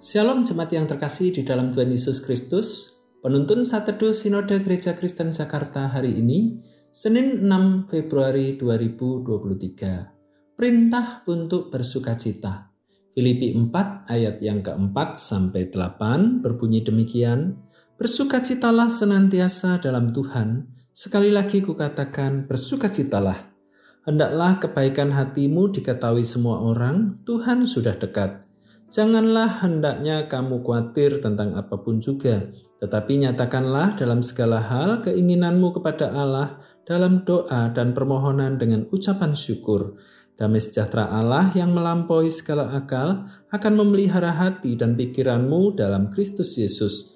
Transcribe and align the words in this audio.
Shalom 0.00 0.48
jemaat 0.48 0.72
yang 0.72 0.88
terkasih 0.88 1.28
di 1.28 1.44
dalam 1.44 1.76
Tuhan 1.76 1.92
Yesus 1.92 2.24
Kristus. 2.24 2.96
Penuntun 3.20 3.68
Satedu 3.68 4.16
Sinode 4.16 4.56
Gereja 4.64 4.96
Kristen 4.96 5.28
Jakarta 5.28 5.92
hari 5.92 6.16
ini, 6.16 6.56
Senin 6.88 7.44
6 7.44 7.84
Februari 7.84 8.56
2023. 8.56 10.56
Perintah 10.56 11.20
untuk 11.28 11.68
bersuka 11.68 12.16
cita. 12.16 12.72
Filipi 13.12 13.52
4 13.52 14.08
ayat 14.08 14.40
yang 14.40 14.64
keempat 14.64 15.20
sampai 15.20 15.68
8 15.68 16.40
berbunyi 16.40 16.80
demikian, 16.80 17.60
Bersukacitalah 18.00 18.88
senantiasa 18.88 19.84
dalam 19.84 20.16
Tuhan. 20.16 20.64
Sekali 20.96 21.28
lagi 21.28 21.60
kukatakan, 21.60 22.48
bersukacitalah. 22.48 23.52
Hendaklah 24.08 24.64
kebaikan 24.64 25.12
hatimu 25.12 25.76
diketahui 25.76 26.24
semua 26.24 26.64
orang, 26.64 27.20
Tuhan 27.28 27.68
sudah 27.68 28.00
dekat. 28.00 28.48
Janganlah 28.90 29.62
hendaknya 29.62 30.26
kamu 30.26 30.66
khawatir 30.66 31.22
tentang 31.22 31.54
apa 31.54 31.78
pun 31.78 32.02
juga, 32.02 32.50
tetapi 32.82 33.22
nyatakanlah 33.22 33.94
dalam 33.94 34.18
segala 34.18 34.58
hal 34.58 34.98
keinginanmu 35.06 35.78
kepada 35.78 36.10
Allah 36.10 36.58
dalam 36.82 37.22
doa 37.22 37.70
dan 37.70 37.94
permohonan 37.94 38.58
dengan 38.58 38.90
ucapan 38.90 39.38
syukur. 39.38 39.94
Damai 40.34 40.58
sejahtera 40.58 41.06
Allah 41.06 41.54
yang 41.54 41.70
melampaui 41.70 42.34
segala 42.34 42.74
akal 42.74 43.30
akan 43.54 43.72
memelihara 43.78 44.34
hati 44.34 44.74
dan 44.74 44.98
pikiranmu 44.98 45.78
dalam 45.78 46.10
Kristus 46.10 46.58
Yesus. 46.58 47.14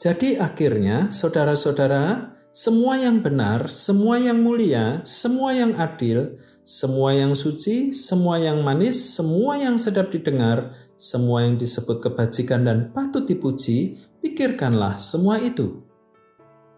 Jadi 0.00 0.40
akhirnya, 0.40 1.12
saudara-saudara, 1.12 2.32
semua 2.50 2.98
yang 2.98 3.22
benar, 3.22 3.70
semua 3.70 4.18
yang 4.18 4.42
mulia, 4.42 5.06
semua 5.06 5.54
yang 5.54 5.78
adil, 5.78 6.34
semua 6.66 7.14
yang 7.14 7.38
suci, 7.38 7.94
semua 7.94 8.42
yang 8.42 8.66
manis, 8.66 8.98
semua 9.14 9.54
yang 9.54 9.78
sedap 9.78 10.10
didengar, 10.10 10.74
semua 10.98 11.46
yang 11.46 11.54
disebut 11.54 12.02
kebajikan 12.02 12.66
dan 12.66 12.90
patut 12.90 13.22
dipuji, 13.22 14.02
pikirkanlah 14.18 14.98
semua 14.98 15.38
itu. 15.38 15.86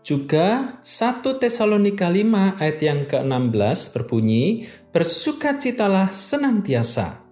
Juga 0.04 0.76
1 0.84 1.40
Tesalonika 1.40 2.04
5 2.04 2.60
ayat 2.60 2.78
yang 2.84 3.00
ke-16 3.08 3.78
berbunyi, 3.96 4.68
Bersukacitalah 4.92 6.12
senantiasa. 6.12 7.24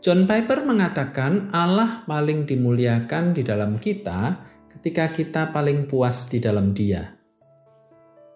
John 0.00 0.24
Piper 0.24 0.64
mengatakan 0.64 1.52
Allah 1.52 2.00
paling 2.08 2.48
dimuliakan 2.48 3.36
di 3.36 3.44
dalam 3.44 3.76
kita 3.76 4.40
ketika 4.72 5.12
kita 5.12 5.42
paling 5.52 5.84
puas 5.84 6.32
di 6.32 6.40
dalam 6.40 6.72
dia. 6.72 7.21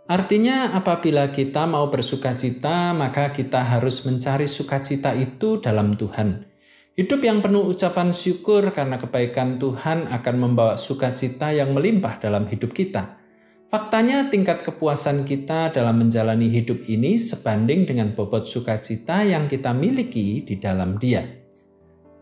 Artinya, 0.06 0.70
apabila 0.70 1.34
kita 1.34 1.66
mau 1.66 1.90
bersuka 1.90 2.38
cita, 2.38 2.94
maka 2.94 3.34
kita 3.34 3.58
harus 3.58 4.06
mencari 4.06 4.46
sukacita 4.46 5.10
itu 5.18 5.58
dalam 5.58 5.90
Tuhan. 5.90 6.46
Hidup 6.94 7.20
yang 7.26 7.42
penuh 7.42 7.66
ucapan 7.66 8.14
syukur 8.14 8.70
karena 8.70 9.02
kebaikan 9.02 9.58
Tuhan 9.58 10.06
akan 10.08 10.34
membawa 10.38 10.78
sukacita 10.78 11.50
yang 11.50 11.74
melimpah 11.74 12.22
dalam 12.22 12.46
hidup 12.46 12.70
kita. 12.70 13.18
Faktanya, 13.66 14.30
tingkat 14.30 14.62
kepuasan 14.62 15.26
kita 15.26 15.74
dalam 15.74 15.98
menjalani 15.98 16.54
hidup 16.54 16.86
ini 16.86 17.18
sebanding 17.18 17.82
dengan 17.82 18.14
bobot 18.14 18.46
sukacita 18.46 19.26
yang 19.26 19.50
kita 19.50 19.74
miliki 19.74 20.46
di 20.46 20.54
dalam 20.62 21.02
Dia. 21.02 21.26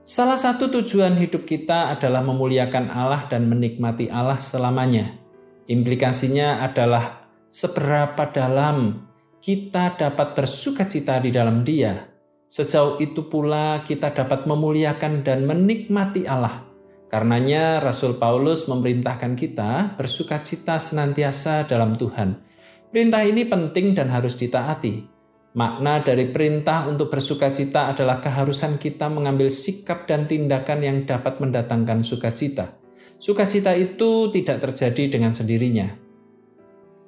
Salah 0.04 0.40
satu 0.40 0.72
tujuan 0.72 1.20
hidup 1.20 1.44
kita 1.44 1.92
adalah 1.92 2.24
memuliakan 2.24 2.88
Allah 2.88 3.28
dan 3.28 3.44
menikmati 3.44 4.08
Allah 4.08 4.40
selamanya. 4.40 5.20
Implikasinya 5.68 6.64
adalah 6.64 7.23
seberapa 7.54 8.34
dalam 8.34 9.06
kita 9.38 9.94
dapat 9.94 10.34
bersuka 10.34 10.90
cita 10.90 11.22
di 11.22 11.30
dalam 11.30 11.62
Dia. 11.62 12.10
Sejauh 12.50 12.98
itu 12.98 13.30
pula 13.30 13.86
kita 13.86 14.10
dapat 14.10 14.42
memuliakan 14.50 15.22
dan 15.22 15.46
menikmati 15.46 16.26
Allah. 16.26 16.66
Karenanya 17.06 17.78
Rasul 17.78 18.18
Paulus 18.18 18.66
memerintahkan 18.66 19.38
kita 19.38 19.94
bersuka 19.94 20.42
cita 20.42 20.82
senantiasa 20.82 21.62
dalam 21.70 21.94
Tuhan. 21.94 22.42
Perintah 22.90 23.22
ini 23.22 23.46
penting 23.46 23.94
dan 23.94 24.10
harus 24.10 24.34
ditaati. 24.34 25.14
Makna 25.54 26.02
dari 26.02 26.34
perintah 26.34 26.90
untuk 26.90 27.14
bersuka 27.14 27.54
cita 27.54 27.94
adalah 27.94 28.18
keharusan 28.18 28.82
kita 28.82 29.06
mengambil 29.06 29.46
sikap 29.46 30.10
dan 30.10 30.26
tindakan 30.26 30.82
yang 30.82 30.98
dapat 31.06 31.38
mendatangkan 31.38 32.02
sukacita. 32.02 32.74
Sukacita 33.22 33.78
itu 33.78 34.34
tidak 34.34 34.58
terjadi 34.58 35.14
dengan 35.14 35.30
sendirinya 35.30 36.03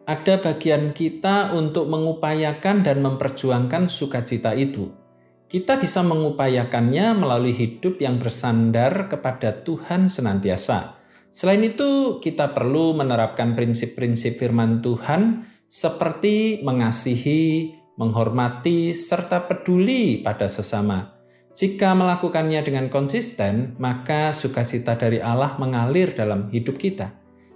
ada 0.07 0.39
bagian 0.39 0.95
kita 0.95 1.51
untuk 1.51 1.91
mengupayakan 1.91 2.87
dan 2.87 3.03
memperjuangkan 3.03 3.91
sukacita 3.91 4.55
itu. 4.55 4.95
Kita 5.47 5.79
bisa 5.79 6.03
mengupayakannya 6.07 7.19
melalui 7.19 7.55
hidup 7.55 7.99
yang 7.99 8.19
bersandar 8.19 9.11
kepada 9.11 9.67
Tuhan 9.67 10.07
senantiasa. 10.07 10.99
Selain 11.31 11.63
itu, 11.63 12.23
kita 12.23 12.55
perlu 12.55 12.95
menerapkan 12.95 13.55
prinsip-prinsip 13.59 14.39
firman 14.39 14.83
Tuhan 14.83 15.47
seperti 15.67 16.63
mengasihi, 16.63 17.75
menghormati, 17.99 18.95
serta 18.95 19.47
peduli 19.47 20.23
pada 20.23 20.47
sesama. 20.47 21.15
Jika 21.55 21.95
melakukannya 21.95 22.63
dengan 22.63 22.87
konsisten, 22.87 23.75
maka 23.79 24.31
sukacita 24.31 24.95
dari 24.99 25.19
Allah 25.23 25.59
mengalir 25.59 26.15
dalam 26.15 26.51
hidup 26.51 26.79
kita. 26.79 27.11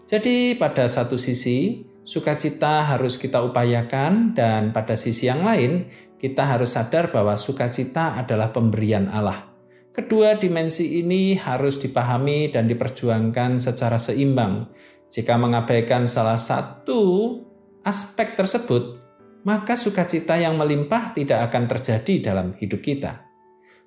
Jadi, 0.07 0.59
pada 0.59 0.87
satu 0.91 1.15
sisi, 1.15 1.90
Sukacita 2.11 2.91
harus 2.91 3.23
kita 3.23 3.39
upayakan, 3.39 4.35
dan 4.35 4.75
pada 4.75 4.99
sisi 4.99 5.31
yang 5.31 5.47
lain, 5.47 5.87
kita 6.19 6.43
harus 6.43 6.75
sadar 6.75 7.15
bahwa 7.15 7.39
sukacita 7.39 8.19
adalah 8.19 8.51
pemberian 8.51 9.07
Allah. 9.07 9.47
Kedua 9.95 10.35
dimensi 10.35 10.99
ini 10.99 11.39
harus 11.39 11.79
dipahami 11.79 12.51
dan 12.51 12.67
diperjuangkan 12.67 13.63
secara 13.63 13.95
seimbang. 14.03 14.59
Jika 15.07 15.39
mengabaikan 15.39 16.11
salah 16.11 16.35
satu 16.35 17.39
aspek 17.87 18.35
tersebut, 18.35 18.99
maka 19.47 19.79
sukacita 19.79 20.35
yang 20.35 20.59
melimpah 20.59 21.15
tidak 21.15 21.47
akan 21.47 21.71
terjadi 21.71 22.35
dalam 22.35 22.59
hidup 22.59 22.83
kita. 22.83 23.23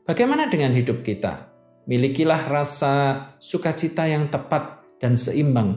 Bagaimana 0.08 0.48
dengan 0.48 0.72
hidup 0.72 1.04
kita? 1.04 1.52
Milikilah 1.92 2.48
rasa 2.48 3.28
sukacita 3.44 4.08
yang 4.08 4.32
tepat 4.32 4.80
dan 5.04 5.20
seimbang 5.20 5.76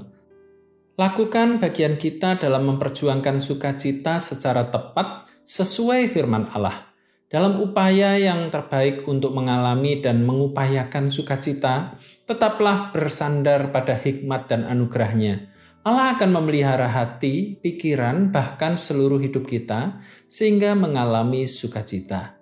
Lakukan 0.97 1.61
bagian 1.61 2.01
kita 2.01 2.41
dalam 2.41 2.73
memperjuangkan 2.73 3.37
sukacita 3.37 4.17
secara 4.17 4.73
tepat 4.73 5.29
sesuai 5.45 6.09
firman 6.09 6.49
Allah. 6.57 6.89
Dalam 7.29 7.61
upaya 7.61 8.17
yang 8.17 8.49
terbaik 8.49 9.05
untuk 9.05 9.37
mengalami 9.37 10.01
dan 10.01 10.25
mengupayakan 10.25 11.13
sukacita, 11.13 12.01
tetaplah 12.25 12.97
bersandar 12.97 13.77
pada 13.77 13.93
hikmat 13.93 14.49
dan 14.49 14.65
anugerahnya. 14.65 15.53
Allah 15.85 16.17
akan 16.17 16.33
memelihara 16.33 16.89
hati, 16.89 17.61
pikiran, 17.61 18.33
bahkan 18.33 18.81
seluruh 18.81 19.21
hidup 19.21 19.45
kita 19.45 20.01
sehingga 20.25 20.73
mengalami 20.73 21.45
sukacita. 21.45 22.41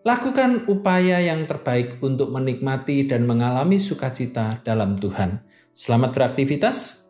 Lakukan 0.00 0.64
upaya 0.64 1.20
yang 1.20 1.44
terbaik 1.44 2.00
untuk 2.00 2.32
menikmati 2.32 3.04
dan 3.04 3.28
mengalami 3.28 3.76
sukacita 3.76 4.64
dalam 4.64 4.96
Tuhan. 4.96 5.44
Selamat 5.76 6.16
beraktivitas. 6.16 7.09